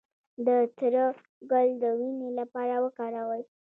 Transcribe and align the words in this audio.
د 0.45 0.47
تره 0.77 1.05
ګل 1.51 1.69
د 1.81 1.83
وینې 1.99 2.29
لپاره 2.39 2.75
وکاروئ 2.85 3.43